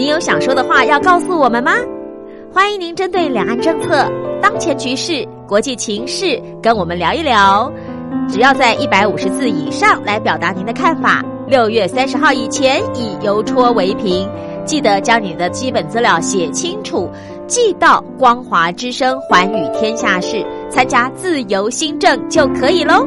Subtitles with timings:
[0.00, 1.72] 你有想说的话要告诉我们吗？
[2.50, 7.70] 欢迎您针对两岸政策、当前局势、国际情势跟我们聊一聊。
[8.26, 11.22] 只要在一百五十字以上来表达您的看法。
[11.46, 14.26] 六月三十号以前以邮戳为凭，
[14.64, 17.06] 记得将你的基本资料写清楚，
[17.46, 23.06] 寄到光华之声寰宇天下事，参加自由新政就可以喽。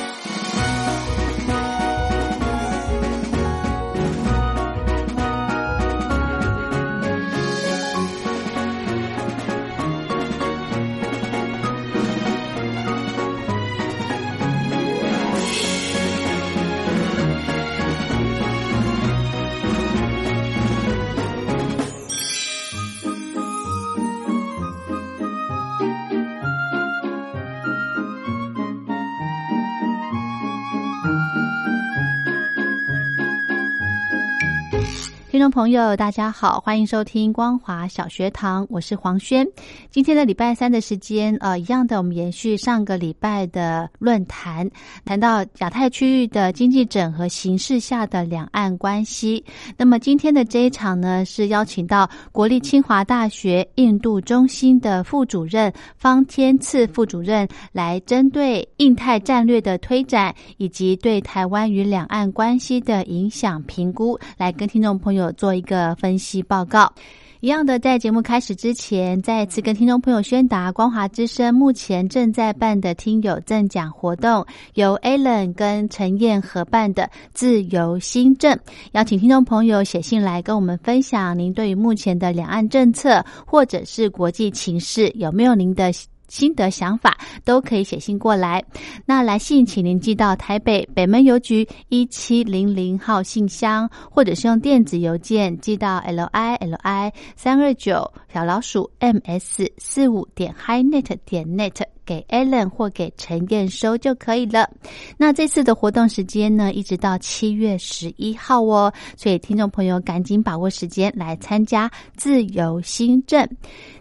[35.41, 39.43] 众朋友，大家好，欢迎收听光华小学堂，我是黄轩。
[39.89, 44.69] 今天的礼拜三的时间，呃，一样的，我们延续上个礼拜的论坛，
[45.03, 49.43] 谈到亚太区域的经济整合形势下的两岸关系。
[49.75, 65.30] 那么今天的这一场呢，是邀请到国立清华大学印度中心的副主任方天赐副主任，来针对印太战略的推展以及对台湾与两岸关系的影响评估，来跟听众朋友。
[65.33, 66.91] 做一个分析报告，
[67.39, 78.57] 一样的，在节目开始之前，再次跟听众朋友宣达，光华之声目前正在办的听友赠奖活动，由 Alan 跟陈燕合办的自由新政，
[78.91, 85.91] 邀请听众朋友写信来跟我们分享您对于目前的两岸政策或者是国际情势有没有您的。
[86.31, 88.63] 心得想法都可以写信过来。
[89.05, 101.83] 那来信，请您寄到台北北门邮局一七零零号信箱，或者是用电子邮件寄到 l i l i 三二九小老鼠 m s 四五点 highnet 点 net。
[102.11, 104.69] 给 Allen 或给陈燕收就可以了。
[105.15, 113.47] 那这次的活动时间呢，一直到七月十一号哦，所以听众朋友赶紧把握时间来参加自由新政。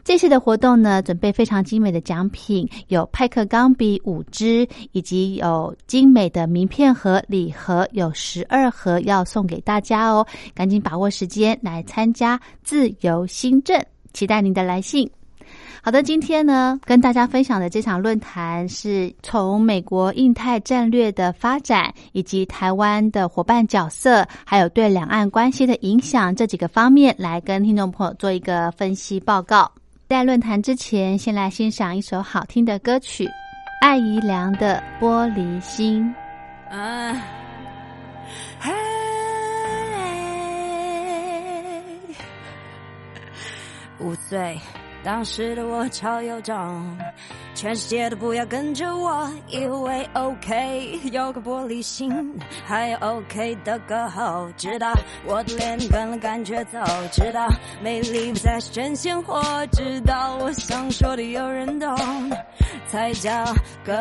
[0.02, 10.26] 这次的活动呢，准备非常精美的奖品，有派克钢笔五支，以及有精美的名片盒礼盒，有十二盒要送给大家哦。
[10.52, 13.80] 赶紧把握时间来参加自由新政，
[14.12, 15.08] 期待您的来信。
[15.82, 29.72] 好的，今天呢，跟大家分享的这场论坛是从美国印太战略的发展，以及台湾的伙伴角色，还有对两岸关系的影响这几个方面来跟听众朋友做一个分析报告。
[30.06, 33.26] 在论坛之前，先来欣赏一首好听的歌曲，
[33.80, 36.14] 艾怡良的《玻璃心》。
[36.76, 37.16] 啊，
[38.60, 38.70] 嘿，
[43.98, 44.58] 五岁。
[45.02, 46.98] 当时的我超有种，
[47.54, 54.92] 全世界都不要跟着我，以为 OK 有个玻璃心，还有 OK 的歌喉，直到
[55.24, 56.78] 我的脸跟了感觉走，
[57.10, 57.48] 直到
[57.82, 61.96] 美丽不再是真鲜活，直到我想说的有人懂，
[62.86, 63.44] 才叫
[63.84, 63.94] 歌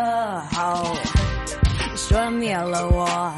[0.52, 0.84] 好，
[1.96, 3.34] 说灭了我。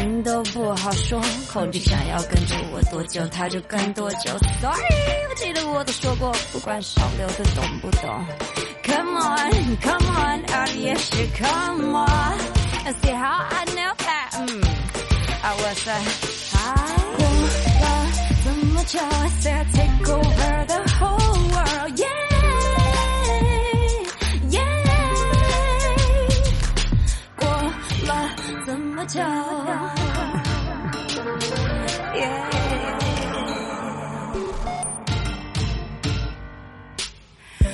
[0.00, 1.20] 音都不好说，
[1.52, 4.30] 恐惧想要跟着我多久，他就跟多久。
[4.60, 8.26] Sorry，我记得我都说过，不管少流的懂不懂。
[8.84, 14.38] Come on，Come on，out 也是 Come on，and see how I know that。
[14.38, 14.60] 嗯
[15.42, 16.00] ，I was a
[16.50, 17.00] high。
[17.16, 18.06] 过了
[18.44, 20.66] 这么久，I said take over
[29.00, 29.18] 多久，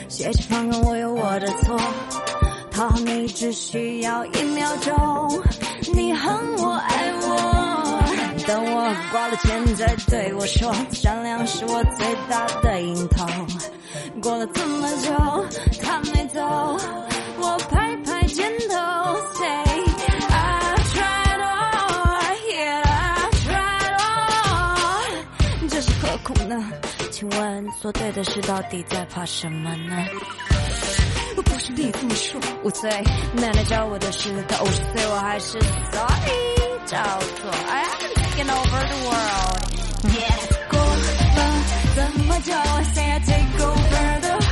[0.08, 1.76] 谢谢放任我有我的错，
[2.70, 5.42] 讨好你只需要一秒钟，
[5.94, 13.26] 你恨我爱我，等我挂了钱再对我说，善良是我最大的瘾头。
[14.22, 15.12] 过了这么久，
[15.82, 16.40] 他没走，
[17.40, 18.76] 我拍拍肩头
[19.34, 19.65] ，say。
[26.46, 26.72] 呢
[27.10, 30.06] 请问做对的事到底在怕什么呢？
[31.36, 32.90] 我不是你这么说，五岁
[33.34, 35.58] 奶奶教我的事，到五十岁我还是
[35.92, 36.30] sorry，
[36.86, 36.96] 照
[37.40, 37.50] 做。
[37.68, 39.60] I am taking over the world。
[40.06, 40.38] Yeah，
[40.70, 41.04] 过了
[41.94, 44.45] 怎么久，I say I take over the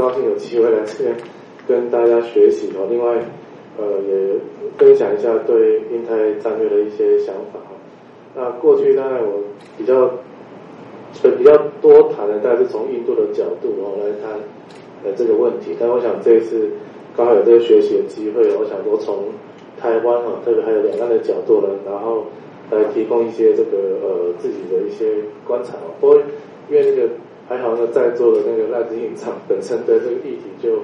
[0.00, 1.14] 高兴有机会来这边
[1.68, 2.88] 跟大家学习哦。
[2.88, 3.22] 另外，
[3.76, 4.40] 呃，也
[4.78, 7.76] 分享一下对印太战略的一些想法哦。
[8.34, 9.42] 那过去当然我
[9.76, 10.10] 比较
[11.22, 14.40] 呃比较多谈的，大概是从印度的角度哦来谈
[15.04, 15.76] 呃这个问题。
[15.78, 16.70] 但我想这一次
[17.14, 19.24] 刚好有这个学习的机会，我想多从
[19.78, 22.24] 台湾啊，特别还有两岸的角度呢，然后
[22.70, 25.04] 来提供一些这个呃自己的一些
[25.46, 25.92] 观察哦。
[26.00, 26.16] 不过
[26.70, 27.08] 因为那个
[27.50, 30.78] 还好呢，在座的那个赖志颖长本身对这个议题就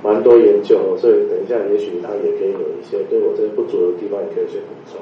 [0.00, 5.00] 蛮多研究，所以等一下也许他也可以有一些对我这个不足的地方，也可以去补充。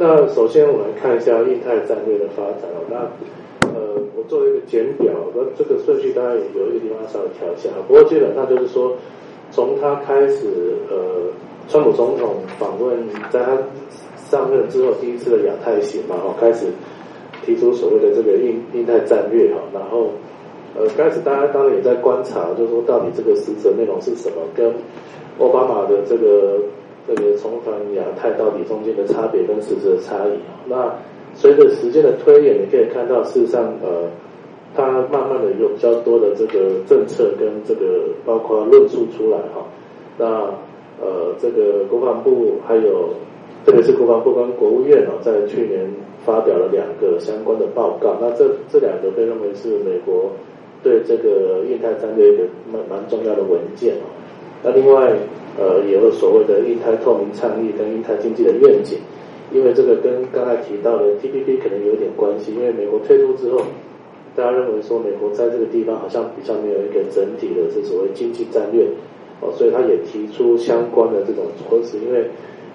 [0.00, 2.82] 那首先我来看一下印太战略的发展哦。
[2.90, 2.96] 那
[3.68, 8.96] 呃，我做了一个简表，那这个顺序当然有一个地方稍微调一下，不过基本上就是说，
[9.52, 10.48] 从他开始
[10.90, 11.30] 呃，
[11.68, 12.98] 川普总统访问，
[13.30, 13.56] 在他
[14.16, 16.66] 上任之后第一次的亚太行嘛，哦，开始
[17.44, 20.10] 提出所谓的这个印印太战略哈，然后
[20.76, 24.72] 呃，开始大家当然也在观察，就是说到底这个实质内容是什么，跟
[25.38, 26.60] 奥巴马的这个
[27.08, 30.38] 这个重返亚太到底中间的差别跟实质的差异。
[30.68, 30.94] 那
[31.34, 34.08] 随着时间的推演，你可以看到，事实上呃，
[34.76, 39.66] 它慢慢的有比较多的这个政策跟这个包括论述出来哈。
[40.18, 40.26] 那
[41.00, 43.08] 呃，这个国防部还有
[43.64, 45.90] 特别是国防部跟国务院哦，在去年
[46.24, 48.16] 发表了两个相关的报告。
[48.20, 50.32] 那这这两个被认为是美国
[50.82, 54.06] 对这个印太战略的蛮蛮重要的文件哦。
[54.62, 55.12] 那另外
[55.58, 58.98] 呃，也有所谓的印太透明倡议跟印太经济的愿景，
[59.52, 63.62] 因为这个跟刚才提到的 TPP 可能有点关系，因为美国退出之后。
[64.36, 68.86] 大家认为说美国在这个地方好像比较没有一个整体的这所谓经济战略
[69.40, 72.24] 哦，所以他也提出相关的这种措施，因为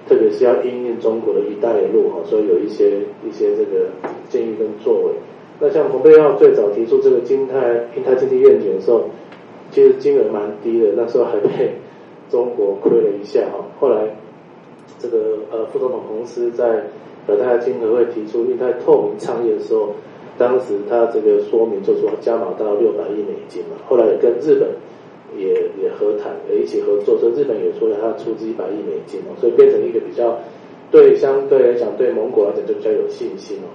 [0.08, 3.88] 特别是要应应中国的一带一路哈，所以有一些一些这个
[4.30, 5.12] 建议跟作为。
[5.60, 9.04] 那像蓬佩奥最早提出这个金泰印太经济愿景的时候，
[9.72, 11.76] 其实金额蛮低的，那时候还被
[12.30, 13.66] 中国亏了一下哈。
[13.80, 14.16] 后来
[15.00, 16.84] 这个呃副总统彭斯在
[17.26, 19.90] 北太经合会提出印太透明倡议的时候。
[20.38, 24.68] 当时他这个说明就说加码到六百亿美金嘛，后来也跟日本
[25.38, 30.38] 也也和谈，也一起合作，所以日本也说他出资一百亿美金哦，所以变成一个比较
[30.92, 33.68] 对相对来讲对蒙古来讲就比较有信心哦。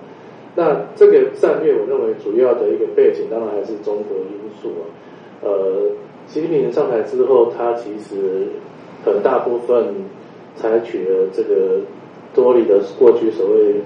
[0.55, 4.83] 那这个战略我认为主要的一个背景当然还是中国因素啊。
[5.43, 5.91] 呃，
[6.27, 8.47] 习近平上台之后，他其实
[9.05, 9.95] 很大部分
[10.57, 11.81] 采取了这个
[12.35, 13.77] 多里的过去所谓。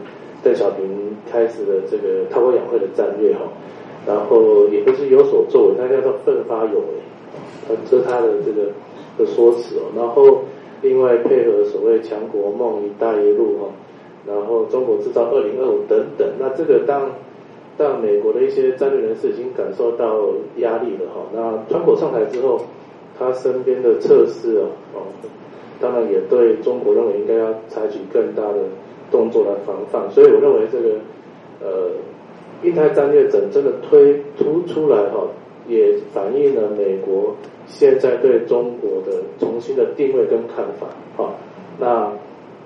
[0.43, 0.85] 邓小平
[1.33, 3.41] 开始的这个韬光养晦的战略哈，
[4.07, 6.85] 然后也不是有所作为，那叫做奋发有为，
[7.89, 8.71] 这是他的这个
[9.19, 9.83] 的说辞哦。
[9.97, 10.43] 然后
[10.83, 13.69] 另外配合所谓强国梦、一带一路哈，
[14.27, 17.11] 然后中国制造二零二五等等，那这个当
[17.77, 20.21] 当美国的一些战略人士已经感受到
[20.57, 21.27] 压力了哈。
[21.35, 22.61] 那川普上台之后，
[23.19, 24.99] 他身边的测试哦，哦，
[25.81, 28.59] 当然也对中国认为应该要采取更大的。
[29.11, 30.89] 动作来防范，所以我认为这个
[31.61, 31.91] 呃，
[32.65, 35.29] 印太战略整真的推突出来哈，
[35.69, 40.87] 也反映了美国现在对中国的重新的定位跟看法。
[41.17, 41.35] 好，
[41.79, 42.11] 那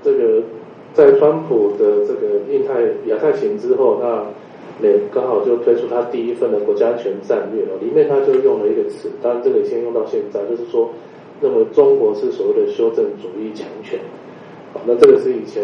[0.03, 0.43] 这个
[0.95, 4.25] 在川普的这个印太亚太行之后，那
[4.81, 10.91] 美刚好就推出他第一份的国家安全战略哦里面他就用了一个词，当然这个先用到现在，就是说
[11.41, 13.99] 认为中国是所谓的修正主义强权。
[14.73, 15.63] 好，那这个是以前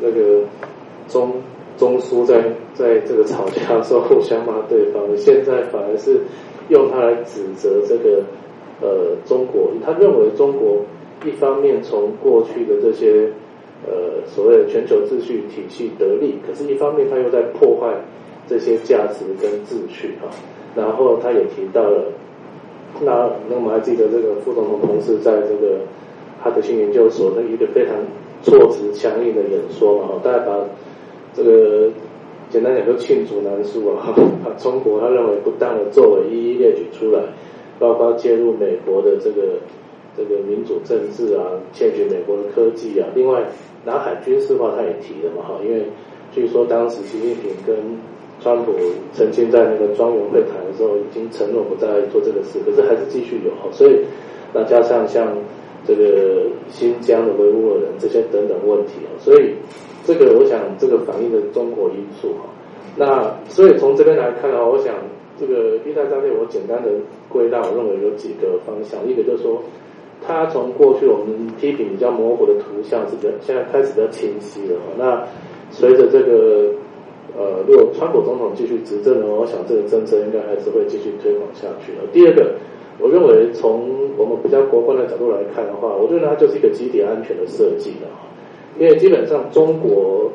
[0.00, 0.40] 那个
[1.08, 1.32] 中
[1.76, 6.20] 中苏在在这个吵架的时候互相骂对方的，现在反而是
[6.68, 8.22] 用它来指责这个
[8.80, 10.78] 呃中国，他认为中国
[11.24, 13.30] 一方面从过去的这些
[13.86, 17.94] 呃所谓的全球秩序体系得利，可是一方面他又在破坏
[18.46, 20.28] 这些价值跟秩序啊。
[20.76, 22.10] 然后他也提到了，
[23.00, 25.78] 那那我们还记得这个副总统同事在这个
[26.42, 27.94] 哈德逊研究所的一个非常
[28.42, 30.58] 措辞强硬的演说嘛，大家把
[31.32, 31.90] 这个
[32.54, 37.20] 简单讲就罄竹难书啊，把中国他认为不当的作为一一列举出来，
[37.80, 39.58] 包括介入美国的这个
[40.16, 41.42] 这个民主政治啊，
[41.72, 43.42] 窃取美国的科技啊，另外
[43.84, 45.84] 南海军事化他也提了嘛哈，因为
[46.30, 47.74] 据说当时习近平跟
[48.40, 48.72] 川普
[49.12, 53.98] 曾经在那个庄园会谈的时候已经承诺不再做这个事，可是还是继续有，所以
[54.52, 55.36] 那加上像
[55.84, 59.56] 这个新疆的维吾尔人这些等等问题啊，所以。
[60.04, 62.44] 这个我想，这个反映的中国因素哈。
[62.96, 64.94] 那所以从这边来看的话，我想
[65.38, 66.90] 这个一代战略，我简单的
[67.28, 69.00] 归纳，我认为有几个方向。
[69.08, 69.60] 一个就是说，
[70.24, 74.78] 它从过去我们批评比较模糊的图像，是比较现在开始比较清晰了。
[74.96, 75.26] 那
[75.70, 76.70] 随着这个
[77.36, 82.06] 呃，如果川普总统继续执政呢，我想这个政策应该还是会继续推广下去的。
[82.12, 82.54] 第二个，
[83.00, 88.06] 我认为从我们比较国观的角度来看的话，我认为它就是一个集体安全的设计的。
[88.78, 90.30] 因为基本上中国，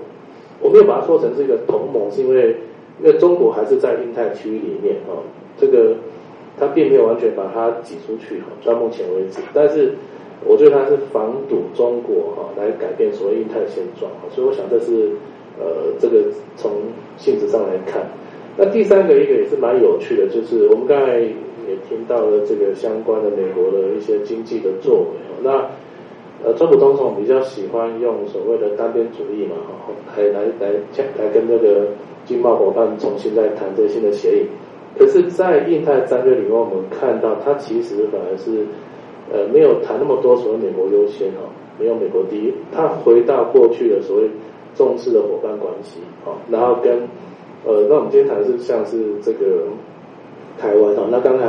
[0.62, 2.56] 我没有把它说成是一个同盟，是因为
[3.04, 5.24] 因为中国还是在印太区域里面哦，
[5.58, 5.96] 这个
[6.58, 9.40] 它并没有完全把它挤出去哈，到目前为止。
[9.54, 9.94] 但是
[10.46, 15.10] 我觉得它是防堵中国哈来改变所谓印太的现状所以我想这是
[15.60, 16.24] 呃这个
[16.56, 16.72] 从
[17.18, 18.04] 性质上来看。
[18.58, 25.06] 那第三个一个也是蛮有趣的，就是我们刚才也听到了这个相关的美国的一些经济的作为
[25.44, 25.70] 那。
[26.42, 30.72] 呃，川普总统比较喜欢用所谓的单边主义嘛，哈，来来来
[31.18, 31.88] 来跟那个
[32.26, 34.46] 经贸伙伴重新再谈这新的协议。
[34.98, 38.66] 可是，在印太战略里面，我们看到他其实反而是
[39.30, 41.44] 呃没有谈那么多所谓美国优先哈，
[41.78, 44.30] 没有美国第一，他回到过去的所谓
[44.76, 47.02] 重视的伙伴关系，哈，然后跟
[47.66, 49.64] 呃，那我们今天谈的是像是这个
[50.58, 51.46] 台湾哈，那刚才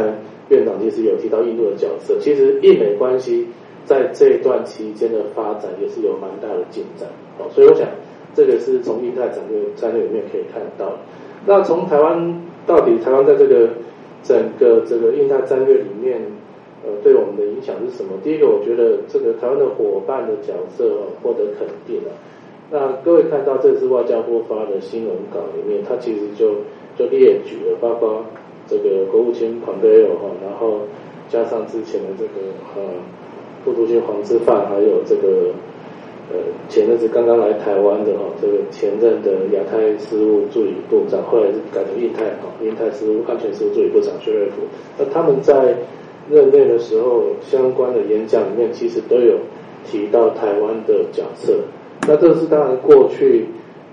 [0.48, 3.46] 院长其实有提到印度的角色，其实印美关系。
[3.86, 7.88] 在这一段期间的发展也是有蛮大的进展，好，所以我想
[8.34, 10.92] 这个是从印太战略战略里面可以看到。
[11.44, 13.70] 那从台湾到底台湾在这个
[14.22, 16.20] 整个这个印太战略里面，
[16.84, 18.10] 呃，对我们的影响是什么？
[18.22, 20.84] 第一个，我觉得这个台湾的伙伴的角色
[21.20, 22.12] 获得肯定了。
[22.70, 26.54] 那各位看到这次外交部发的新闻稿里面，它其实就
[26.96, 28.24] 就列举了，包括
[28.68, 30.82] 这个国务卿蓬佩奥哈，然后
[31.28, 32.30] 加上之前的这个
[32.76, 32.82] 呃。
[33.64, 35.52] 副主席黄志范，还有这个
[36.30, 36.36] 呃
[36.68, 44.62] 前阵子刚刚来台湾的哈，这个前任的亚太事务助理部长，后来是改成印太哈，印太事务安全事务助理部长薛瑞福。
[44.98, 45.76] 那他们在
[46.30, 49.36] 任内的时候，相关的演讲里面，其实都有
[49.84, 51.58] 提到台湾的角色。
[52.08, 53.44] 那这是当然过去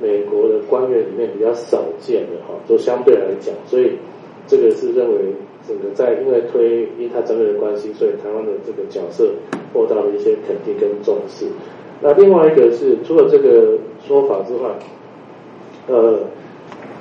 [0.01, 3.91] 美国的官员里面比较少见的哈，都相对来讲，所以
[4.47, 5.17] 这个是认为。
[5.67, 9.29] 整个在因为推印太战略的关系，所以台湾的这个角色
[9.74, 11.45] 获到了一些肯定跟重视。
[12.01, 14.69] 那另外一个是除了这个说法之外，
[15.88, 16.19] 呃，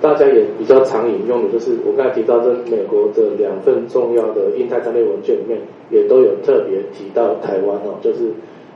[0.01, 8.31] 大家也比较常引用的，就是我刚才提到这美国的两份重要的印太战略文件里面，也都有特别提到台湾哦，就是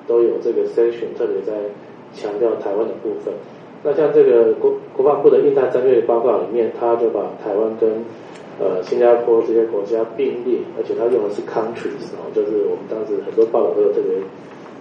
[0.06, 1.52] 都有这个 section 特别在
[2.12, 3.32] 强调台湾的部分。
[3.82, 7.88] 那像这个国国防部的印太战略报告里面，他就把台湾跟
[8.60, 14.20] 呃，新加坡这些国家并列，而且他用的是 countries 哦，就是我们当时很多报道都有特别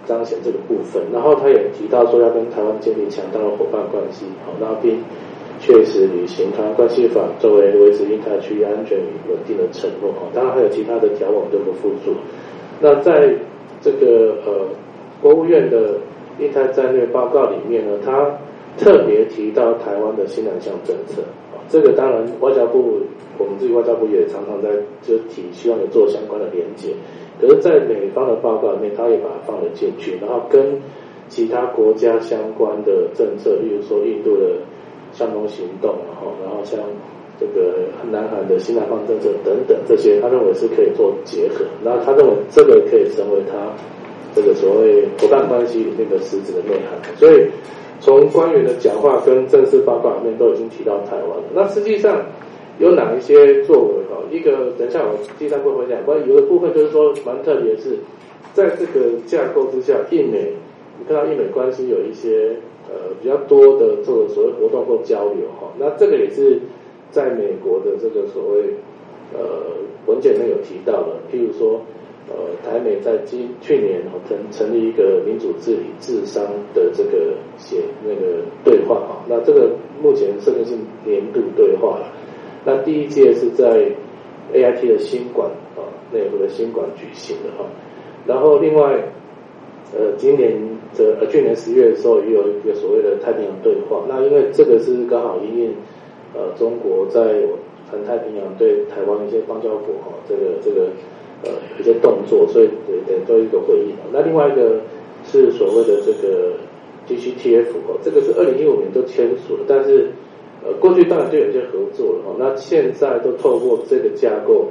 [0.04, 1.00] 彰显这个部分。
[1.10, 5.00] 然后他也提到说要跟台湾建立强大的伙伴关系，好，那并
[5.60, 12.12] 确实履行台湾关系法作为维持印太区域安全与稳定的承诺，哦，当然还有其他的条文都不附注。
[12.80, 13.32] 那在
[13.80, 14.68] 这个呃
[15.22, 15.96] 国务院的
[16.38, 18.28] 印太战略报告里面呢，他
[18.76, 21.22] 特别提到台湾的新南向政策。
[21.70, 23.00] 这个当然，外交部
[23.38, 24.68] 我们自己外交部也常常在
[25.02, 26.88] 就提，希望有做相关的连接。
[27.40, 30.82] 可是，在美方的报告里面，他也把它放了进去，然后跟
[31.28, 34.58] 其他国家相关的政策，例如说印度的
[35.12, 36.78] 相同行动，然后然后像
[37.38, 41.64] 这个南韩的新南方政策等等这些，他认为是可以做结合。
[41.84, 43.72] 那他认为这个可以成为他
[44.34, 47.16] 这个所谓伙伴关系里面的实质的内涵。
[47.16, 47.46] 所以
[48.00, 51.44] 从官员的讲话跟正式报告里面都已经提到台湾了。
[51.54, 52.22] 那实际上
[52.78, 53.94] 有哪一些作为？
[54.10, 57.98] 哈，一个等一下我第三部分讲，关于有的部分就是说蛮特别，是
[58.54, 60.52] 在这个架构之下，印美
[60.98, 62.56] 你看到印美关系有一些
[62.88, 65.70] 呃比较多的这个所谓活动或交流哈。
[65.78, 66.58] 那这个也是。
[67.12, 68.62] 在美国的这个所谓
[69.34, 69.40] 呃
[70.06, 71.80] 文件里面有提到的，譬如说
[72.30, 82.10] 呃台美在今去年成成立一个民主治理智商的这个写那个对话哈，那这个目前设定是年度对话了。
[82.64, 83.90] 那第一届是在
[84.54, 87.68] A I T 的新馆啊内部的新馆举行的哈，
[88.26, 89.02] 然后另外
[89.92, 90.56] 呃今年
[90.96, 95.70] 的呃去年十月的时候也有一个所谓的太平洋对话，那因为这个是刚好因为。
[96.32, 97.20] 呃，中国在
[97.90, 100.86] 环太平洋对台湾一些邦交国哈，这个这个
[101.44, 103.94] 呃一些动作，所以对对都一个回应。
[104.12, 104.80] 那另外一个
[105.24, 106.54] 是所谓的这个
[107.08, 110.10] GCTF 哦，这个是二零一五年都签署了，但是
[110.64, 112.36] 呃过去当然就有些合作了哈。
[112.38, 114.66] 那现在都透过这个架构，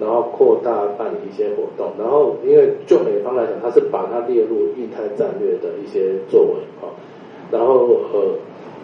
[0.00, 6.88] 然后扩大办理一些活动，然后因为就美方来讲，它是把它列入印太战略的一些作为哈，
[7.50, 8.34] 然后呃。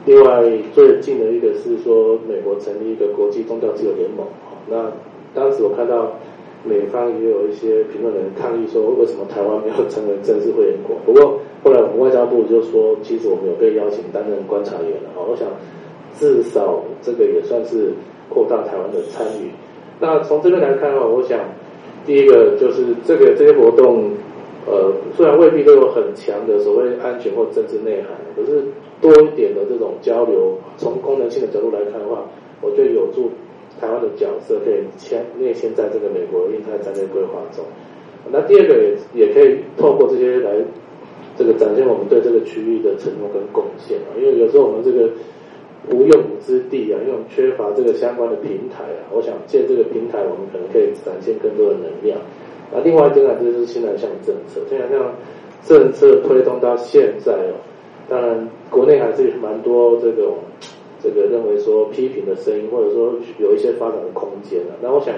[0.06, 0.42] 另外
[0.72, 4.26] 最近的一个是说，美国成立一个国际宗教自由联盟。
[4.66, 4.90] 那
[5.34, 6.12] 当时我看到
[6.64, 10.96] 美方也有一些评论人抗议说，为什么台湾没有成为正式会员国？
[11.04, 15.10] 不过后来我们外交部就说，其实我们有被邀请担任观察员了。
[15.16, 15.48] 我想
[16.18, 17.92] 至少这个也算是
[18.28, 19.50] 扩大台湾的参与。
[20.00, 21.38] 那从这边来看的话，我想
[22.04, 24.10] 第一个就是这个这些活动。
[24.66, 28.62] 呃，虽然未必都有很强的所谓安全或政治内涵，可是
[29.00, 32.22] 多一点的这种交流，从功能性的角度来看的话，
[32.60, 33.30] 我觉得有助
[33.80, 37.64] 台湾的角色可以签内嵌在这个美国印太战略规划中。
[38.30, 40.52] 那第二个也也可以透过这些来
[41.38, 45.08] 这个展现我们对这个区域的承诺跟贡献啊，因为有时候我们这个
[45.88, 52.18] 无用武之地啊，因为缺乏这个相关的平台啊，我想借这个平台，我们可能可以展现更多的能量。
[52.70, 54.60] 那另外一个呢，就是新南向政策。
[54.68, 55.14] 新南向
[55.64, 57.56] 政策推动到现在哦，
[58.08, 60.36] 当然国内还是蛮多这种
[61.02, 64.74] 这个认为说批评的声音，或者说有一些发展的空间的。
[64.82, 65.14] 那我想，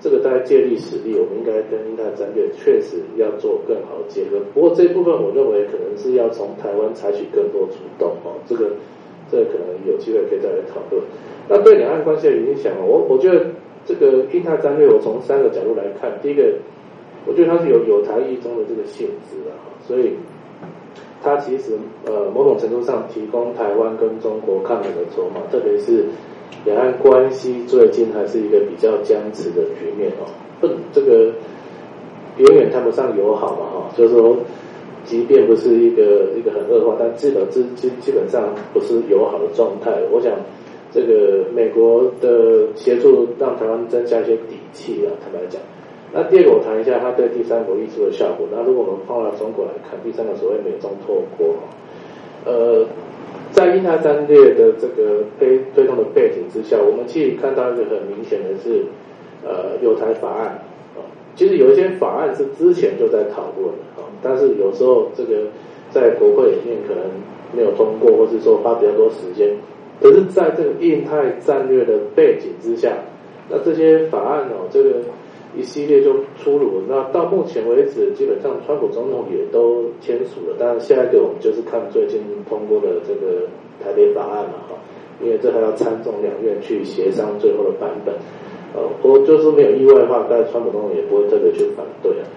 [0.00, 4.40] 这个大家借力使力，我们应该跟印太战略确实要做更好的结合。
[4.54, 8.34] 不过这一部分，我认为可能是要从台湾采取更多主动哦。
[8.46, 8.70] 这个
[9.30, 11.02] 这个可能有机会可以再来讨论。
[11.48, 13.46] 那对两岸关系的影响，我我觉得
[13.84, 16.42] 这个印太战略，我从三个角度来看，第一个。
[17.26, 19.50] 我觉得它是有有台意中的这个性质的，
[19.86, 20.14] 所以
[21.22, 21.72] 它其实
[22.06, 26.04] 呃某种程度上提供台湾跟中国抗衡的筹码，特别是
[26.64, 30.26] 两岸关系最近还是一个比较僵持的局面哦，
[30.60, 31.32] 不这个
[32.36, 34.36] 远远谈不上友好嘛哈，就是说
[35.04, 39.90] 即便不是一个一个很恶化，但基本基基基本上不是友好的状态。
[40.12, 40.32] 我想
[40.92, 45.60] 这个美国的协助让台湾增加一些底气啊，坦白讲。
[46.10, 48.48] 那第二个，我谈一下它对第三国艺术的效果。
[48.50, 51.54] 那如果我们放到中国来看，第三个所谓美中脱钩，
[52.46, 52.86] 呃，
[53.52, 58.86] 在印太战略的这个推推动的背景之下，我们其实看到一个很明显的是，
[59.44, 60.46] 呃，有台法案
[60.96, 61.04] 啊，
[61.36, 63.68] 其实有一些法案是之前就在讨论
[63.98, 65.48] 啊，但是有时候这个
[65.90, 67.04] 在国会里面可能
[67.52, 69.50] 没有通过，或是说花比较多时间。
[70.00, 72.96] 可是在这个印太战略的背景之下，
[73.50, 74.90] 那这些法案哦，这个。
[75.56, 80.54] 一系列就出炉，那到目前为止，基本上川普总统也都签署了。
[80.58, 83.48] 当然，下一个我们就是看最近通过的这个
[83.82, 84.76] 台北法案了哈，
[85.24, 88.14] 因为这还要参众两院去协商最后的版本。
[88.74, 92.28] 呃，我就是没有意外的话，大概川普总统也不会特别去反对啊。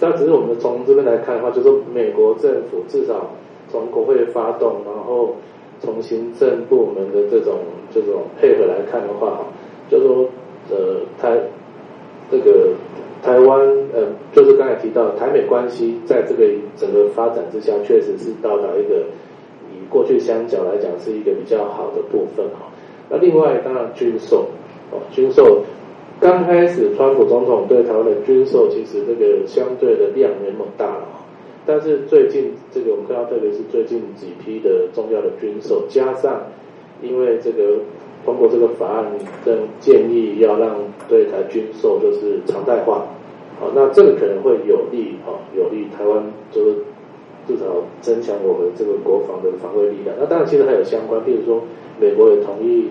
[0.00, 3.30] 但只是我们从这边来看的话，就是美国政府至少
[3.70, 5.36] 从国会发动，然后
[5.80, 7.58] 从行政部门的这种
[7.92, 9.44] 这种配合来看的话，哈，
[9.90, 10.24] 就说
[10.70, 11.38] 呃，台。
[12.34, 12.70] 这个
[13.22, 13.60] 台湾，
[13.94, 16.44] 呃，就是刚才提到台美关系，在这个
[16.74, 19.04] 整个发展之下，确实是到达一个
[19.70, 22.72] 以过去相较来讲是一个比较好的部分哈。
[23.08, 24.46] 那另外，当然军售，
[24.90, 25.62] 哦，军售
[26.20, 31.06] 刚开始，川普总统对台湾的军售，其实这个相对的量没那么大了。
[31.64, 36.42] 但是最近这个我们看到，特别是最近几批的重要的军售，加上
[37.00, 37.78] 因为这个。
[38.24, 39.04] 通过这个法案，
[39.44, 40.76] 跟建议要让
[41.08, 43.06] 对台军售就是常态化，
[43.60, 46.76] 好，那这个可能会有利啊，有利台湾就是
[47.46, 47.64] 至少
[48.00, 50.16] 增强我们这个国防的防卫力量。
[50.18, 51.62] 那当然，其实还有相关，比如说
[52.00, 52.88] 美国也同意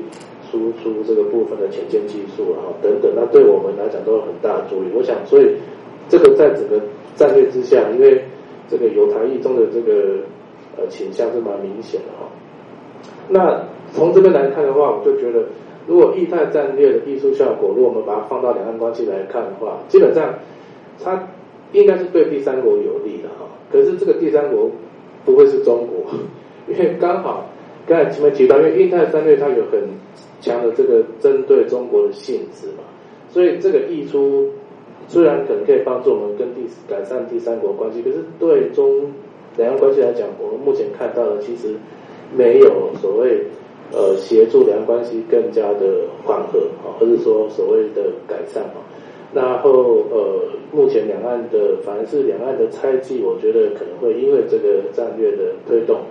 [0.51, 4.89] 输出这个部分的前线技术啊等等，那对我们来讲都有很大的助力。
[4.93, 5.55] 我想，所以
[6.07, 6.79] 这个在整个
[7.15, 8.23] 战略之下，因为
[8.69, 10.19] 这个有台意中的这个
[10.77, 12.29] 呃倾向是蛮明显的哈。
[13.27, 13.63] 那
[13.93, 15.45] 从这边来看的话，我就觉得，
[15.87, 20.33] 如果印太战略的艺术效果，如果我们把它放到两岸关系来看的话，基本上
[21.03, 21.27] 它
[21.71, 23.45] 应该是对第三国有利的哈。
[23.71, 24.69] 可是这个第三国
[25.23, 26.11] 不会是中国，
[26.67, 27.49] 因为刚好。
[27.85, 29.77] 刚才前面提到，因为印太战略它有很
[30.39, 32.83] 强的这个针对中国的性质嘛，
[33.27, 34.47] 所以这个溢出
[35.09, 39.11] 虽然可能可以帮助我们跟第改善第三国关系，可是对中
[39.57, 41.75] 两岸关系来讲，我们目前看到的其实
[42.33, 43.47] 没有所谓
[43.93, 48.81] 呃协助两岸关系更加的缓和啊，或者说所谓的改善啊。
[49.33, 56.01] 然后呃，目前两岸的凡是两岸的猜忌，我觉得可能会因为这个战略的推动。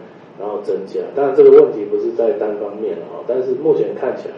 [0.41, 4.35] 然后增加，当然这个问题不是在单方面的哈，但是目前看起来，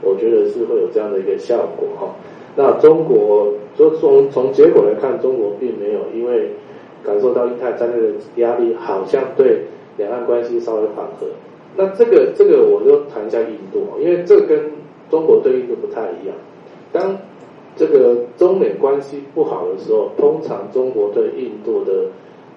[0.00, 2.16] 我觉得是会有这样的一个效果哈。
[2.56, 6.50] 那中国，就从从结果来看，中国并没有因为
[7.04, 9.60] 感受到印太战略的压力，好像对
[9.98, 11.26] 两岸关系稍微缓和。
[11.76, 14.58] 那这个这个，我就谈一下印度因为这跟
[15.10, 16.34] 中国对印度不太一样。
[16.92, 17.18] 当
[17.76, 22.08] 这个中美关系不好的时候，通常中国对印度的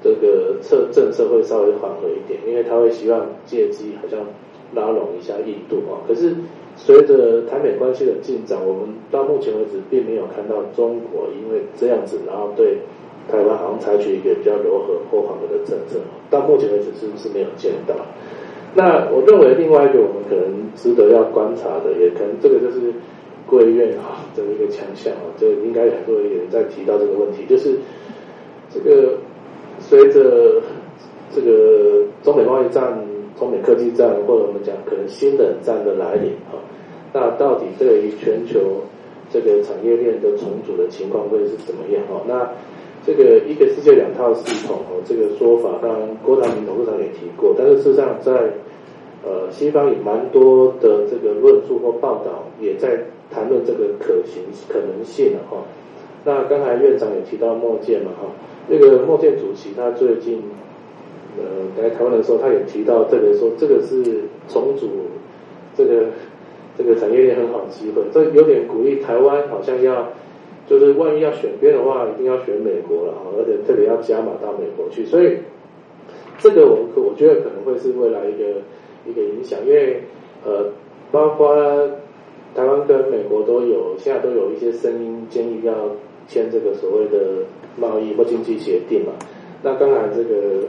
[0.02, 4.20] 这个策政策会稍微缓和一点，因为他会希望借机好像
[4.74, 6.00] 拉拢一下印度啊。
[6.08, 6.34] 可是
[6.78, 12.78] 随着台美关系的进展，我们到目前为止并没有看到中国因为这样子，然后对
[13.30, 16.00] 台湾好像采取一个比较柔和或缓和的政策。
[16.30, 17.94] 到目前为止是不是没有见到？
[18.76, 22.94] 那我认为另外一个我们可能值得要观察的，也可能这个就是
[23.48, 27.78] 贵院啊的一个强项啊，这应该很多人在提到这个问题，就是
[28.74, 29.18] 这个。
[29.82, 30.62] 随着
[31.34, 33.00] 这个中美贸易战、
[33.40, 36.60] 中美科技战，或者我们讲可能新冷战的来临啊，
[37.14, 38.60] 那到底对于全球
[39.32, 42.04] 这个产业链的重组的情况会是怎么样？
[42.12, 42.52] 哈，那
[43.06, 48.32] 这个一个世界两套系统哦，这个说法，当然郭台铭董事长也提过，但是事实上在
[49.24, 53.00] 呃西方也蛮多的这个论述或报道，也在
[53.32, 55.64] 谈论这个可行可能性的哈。
[56.26, 58.28] 那刚才院长也提到莫健嘛哈。
[58.68, 60.44] 那个莫健主席他最近
[61.38, 64.04] 呃来台湾的时候，他也提到这个说这个是
[64.48, 64.88] 重组
[65.76, 66.08] 这个
[66.78, 70.08] 这个产业链很好的机会，这有点鼓励台湾好像要
[70.70, 75.38] 就是万一要选边的话，一定要选美国了啊而且特别要加码到美国去，所以
[76.38, 78.62] 这个我可我觉得可能会是未来一个
[79.06, 80.04] 一个影响，因为
[80.46, 80.68] 呃
[81.12, 81.56] 包括
[82.54, 85.74] 台湾跟美国都有现在都有一些声音建议要
[86.28, 87.44] 签这个所谓的。
[87.78, 89.14] 贸易或经济协定嘛，
[89.64, 90.66] 那刚才这个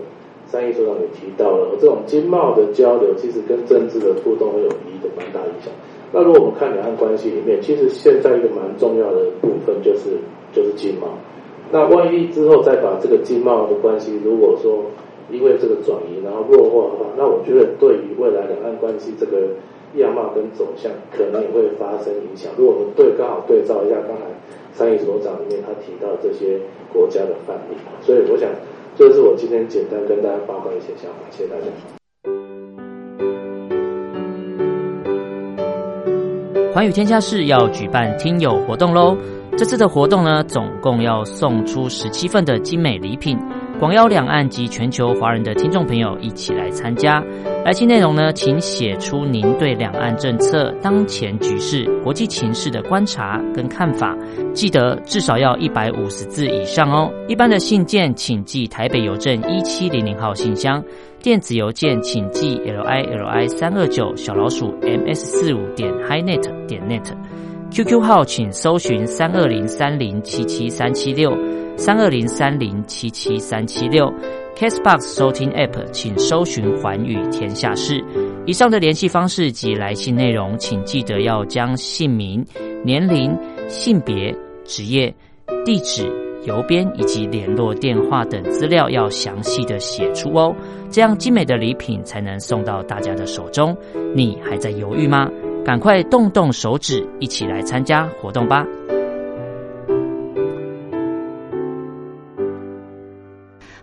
[0.46, 5.72] 三一所长也提到了，这种经贸的交流其实跟政治的互动会有一的蛮大影响。
[6.12, 10.18] 那如果我们看两岸关系里面，其实现在一个蛮重要的部分就是
[10.53, 11.09] 就是经贸。
[11.70, 14.85] 那万一之后再把这个经贸的关系，如果说
[15.31, 19.49] 因为这个转移然后弱化的话，那我觉得对于未来两岸关系这个
[19.96, 22.51] 样貌跟走向，可能也会发生影响。
[22.57, 24.23] 如果我们对刚好对照一下刚才。
[24.73, 26.59] 三一所长里面，他提到这些
[26.92, 28.49] 国家的范例，所以我想，
[28.96, 31.99] 这是我今天简单跟大家报告一些想法，谢谢大家。
[36.72, 39.16] 寰宇天下室要举办听友活动喽！
[39.59, 43.37] 这次的活动呢，总共要送出十七份的精美礼品。
[43.80, 47.20] 广邀两岸及全球华人的听众朋友一起来参加。
[47.62, 54.16] 来信内容呢，请写出您对两岸政策、当前局势、国际情势的观察跟看法。
[54.55, 57.12] 记得至少要一百五十字以上哦。
[57.29, 60.83] 一般的信件请寄台北邮政一七零零号信箱，
[61.23, 67.12] 电子邮件请寄 l i l i 三二九小老鼠 m s 四五点 highnet 点 net。
[67.70, 71.37] QQ 号请搜寻三二零三零七七三七六。
[71.77, 74.12] 三二零三零七七三七六
[74.61, 78.05] ，Castbox 收听 App，请搜寻环宇天下事。
[78.44, 82.44] 以上的联系方式及来信内容，请记得要将姓名、
[82.85, 83.35] 年龄、
[83.68, 85.14] 性别、职业、
[85.64, 86.07] 地址、
[86.44, 90.55] 邮编以及联络电话等资料要详细的写出哦，
[90.90, 93.75] 这样精美的礼品才能送到大家的手中。
[94.14, 95.31] 你还在犹豫吗？
[95.64, 98.66] 赶快动动手指，一起来参加活动吧！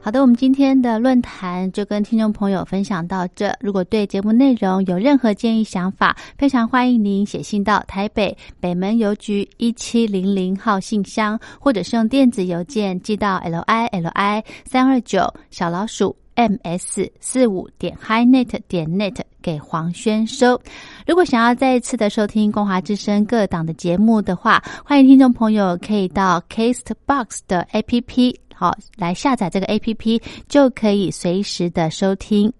[0.07, 3.53] 好的，我们今天的论坛就跟听众朋友分享到这。
[3.59, 20.57] 如果对节目内容有任何建议想法，非常欢迎您写信到台北北门邮局一七零零号信箱，或者是用电子邮件寄到 l i l i 三二九小老鼠 ms 四五点 highnet 点 net 给黄轩收。
[21.05, 32.51] 如果想要再一次的收听光华之声各档的节目的话，欢迎听众朋友可以到 Castbox 的 APP 好来下载这个 APP，就可以随时的收听。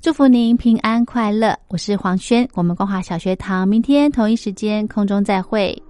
[0.00, 5.80] 祝福您平安快乐，我是黄轩，我们光华小学堂明天同一时间空中再会。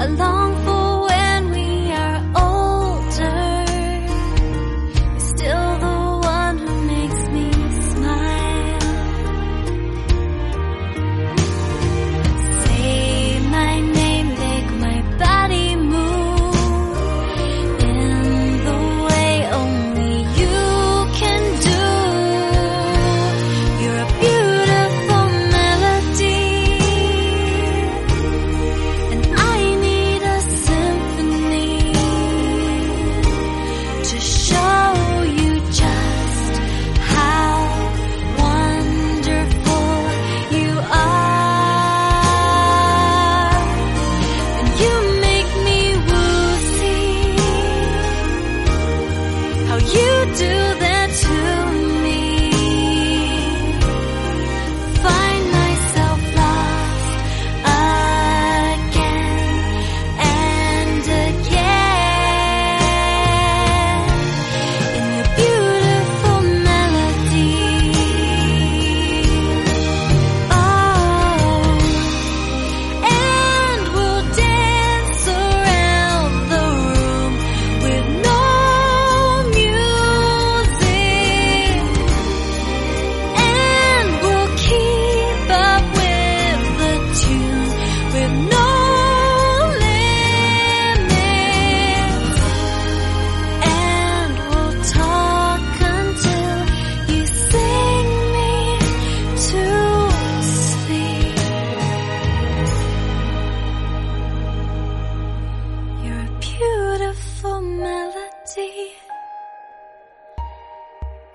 [0.00, 0.69] Along.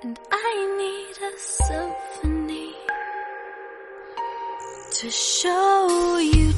[0.05, 2.75] And I need a symphony
[4.91, 6.53] to show you